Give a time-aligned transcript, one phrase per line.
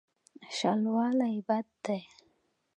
[0.57, 2.01] شلوالی بد دی.